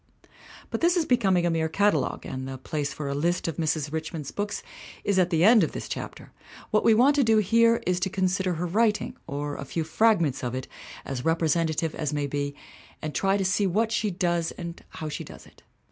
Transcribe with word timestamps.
But 0.71 0.81
this 0.81 0.97
is 0.97 1.05
becoming 1.05 1.45
a 1.45 1.51
mere 1.51 1.69
catalogue, 1.69 2.25
and 2.25 2.47
the 2.47 2.57
place 2.57 2.91
for 2.91 3.07
a 3.07 3.13
list 3.13 3.47
of 3.47 3.57
Mrs. 3.57 3.93
Richmond's 3.93 4.31
books 4.31 4.63
is 5.03 5.19
at 5.19 5.29
the 5.29 5.43
end 5.43 5.63
of 5.63 5.73
this 5.73 5.87
chapter. 5.87 6.31
What 6.71 6.83
we 6.83 6.95
want 6.95 7.13
to 7.17 7.23
do 7.23 7.37
here 7.37 7.83
is 7.85 7.99
to 7.99 8.09
con 8.09 8.27
sider 8.27 8.53
her 8.55 8.65
writing, 8.65 9.15
or 9.27 9.55
a 9.57 9.63
few 9.63 9.83
fragments 9.83 10.41
of 10.43 10.55
it 10.55 10.67
as 11.05 11.21
repre 11.21 11.51
sentative 11.51 11.93
as 11.93 12.13
may 12.13 12.25
be, 12.25 12.55
and 12.99 13.13
try 13.13 13.37
to 13.37 13.45
see 13.45 13.67
what 13.67 13.91
she 13.91 14.09
does 14.09 14.49
and 14.53 14.83
how 14.89 15.07
she 15.07 15.23
does 15.23 15.45
it. 15.45 15.61